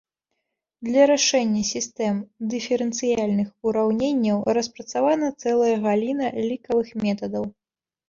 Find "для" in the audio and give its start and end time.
0.87-1.03